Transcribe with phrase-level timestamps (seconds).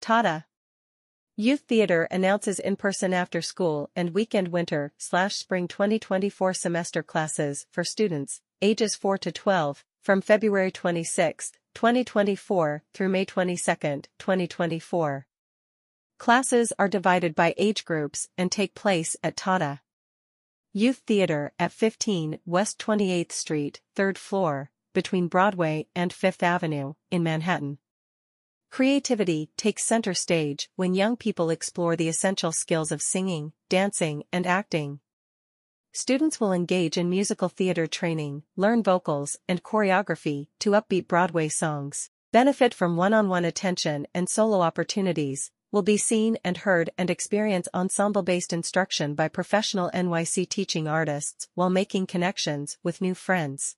[0.00, 0.46] TADA.
[1.36, 8.40] Youth Theatre announces in-person after-school and weekend winter slash spring 2024 semester classes for students,
[8.60, 13.56] ages 4 to 12, from February 26, 2024 through May 22,
[14.18, 15.26] 2024.
[16.18, 19.80] Classes are divided by age groups and take place at TADA.
[20.72, 27.22] Youth Theatre at 15 West 28th Street, 3rd floor, between Broadway and 5th Avenue, in
[27.22, 27.78] Manhattan.
[28.70, 34.46] Creativity takes center stage when young people explore the essential skills of singing, dancing, and
[34.46, 35.00] acting.
[35.92, 42.10] Students will engage in musical theater training, learn vocals and choreography to upbeat Broadway songs,
[42.30, 48.52] benefit from one-on-one attention and solo opportunities, will be seen and heard and experience ensemble-based
[48.52, 53.76] instruction by professional NYC teaching artists while making connections with new friends.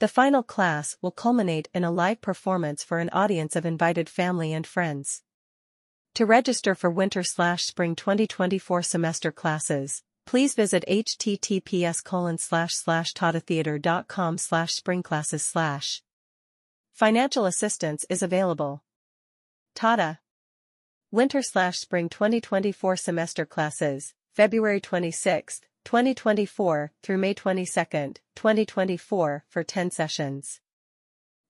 [0.00, 4.52] The final class will culminate in a live performance for an audience of invited family
[4.52, 5.22] and friends.
[6.14, 14.70] To register for winter-spring 2024 semester classes, please visit https colon slash slash tadatheater.com slash
[14.76, 16.00] springclasses slash.
[16.92, 18.84] Financial assistance is available.
[19.74, 20.20] TADA.
[21.10, 27.64] Winter-spring 2024 semester classes, February 26, 2024 through May 22,
[28.36, 30.60] 2024 for 10 sessions.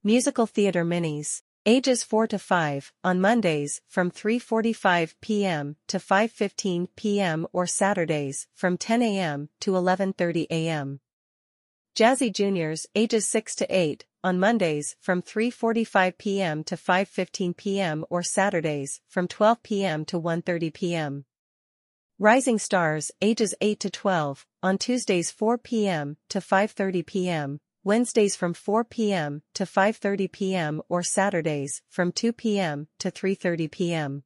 [0.04, 5.74] Musical Theater Minis, ages 4 to 5, on Mondays from 3.45 p.m.
[5.88, 7.48] to 5.15 p.m.
[7.52, 9.48] or Saturdays from 10 a.m.
[9.58, 11.00] to 11.30 a.m.
[11.96, 16.62] Jazzy Juniors, ages 6 to 8, on Mondays from 3.45 p.m.
[16.62, 18.04] to 5.15 p.m.
[18.08, 20.04] or Saturdays from 12 p.m.
[20.04, 21.24] to 1.30 p.m.
[22.20, 26.16] Rising Stars, ages 8 to 12, on Tuesdays 4 p.m.
[26.30, 29.42] to 5.30 p.m., Wednesdays from 4 p.m.
[29.54, 30.82] to 5.30 p.m.
[30.88, 32.88] or Saturdays from 2 p.m.
[32.98, 34.24] to 3.30 p.m.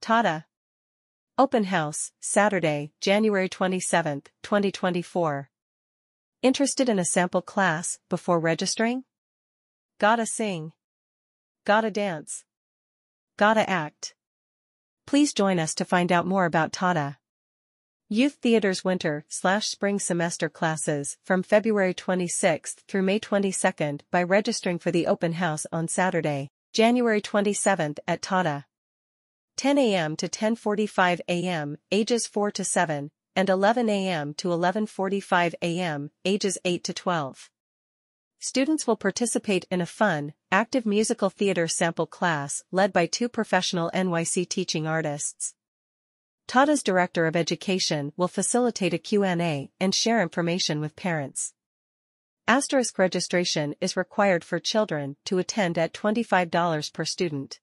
[0.00, 0.46] TADA.
[1.36, 5.50] Open House, Saturday, January 27, 2024.
[6.40, 9.02] Interested in a sample class before registering?
[9.98, 10.70] Gotta sing.
[11.64, 12.44] Gotta dance.
[13.36, 14.14] Gotta act.
[15.06, 17.18] Please join us to find out more about TADA.
[18.08, 24.78] Youth Theater's winter slash spring semester classes from February 26 through May 22 by registering
[24.78, 28.66] for the open house on Saturday, January 27 at TADA.
[29.56, 30.16] 10 a.m.
[30.16, 34.34] to 10.45 a.m., ages 4 to 7, and 11 a.m.
[34.34, 37.50] to 11.45 a.m., ages 8 to 12.
[38.44, 43.88] Students will participate in a fun, active musical theater sample class led by two professional
[43.94, 45.54] NYC teaching artists.
[46.48, 51.54] TADA's Director of Education will facilitate a Q&A and share information with parents.
[52.48, 57.60] Asterisk registration is required for children to attend at $25 per student.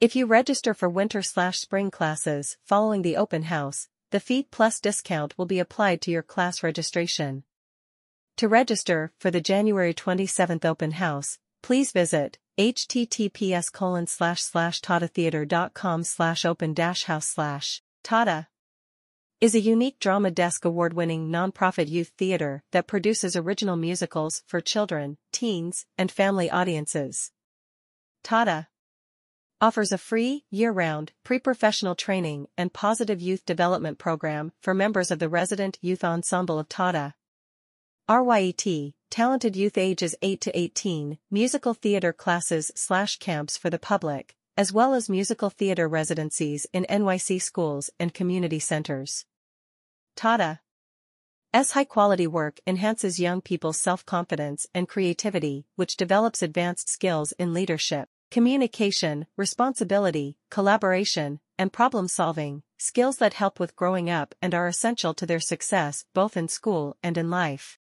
[0.00, 5.46] If you register for winter-slash-spring classes following the open house, the fee plus discount will
[5.46, 7.42] be applied to your class registration.
[8.40, 16.04] To register for the January 27th open house, please visit https colon slash slash tadatheater.com
[16.04, 18.48] slash open dash house slash TADA
[19.42, 25.18] is a unique Drama Desk award-winning nonprofit youth theater that produces original musicals for children,
[25.32, 27.32] teens, and family audiences.
[28.24, 28.68] TADA
[29.60, 35.28] offers a free, year-round, pre-professional training and positive youth development program for members of the
[35.28, 37.14] resident youth ensemble of TADA.
[38.10, 44.34] RYET, talented youth ages 8 to 18, musical theater classes slash camps for the public,
[44.56, 49.26] as well as musical theater residencies in NYC schools and community centers.
[50.16, 50.60] TADA.
[51.54, 58.08] S high-quality work enhances young people's self-confidence and creativity, which develops advanced skills in leadership,
[58.32, 65.26] communication, responsibility, collaboration, and problem-solving, skills that help with growing up and are essential to
[65.26, 67.78] their success both in school and in life.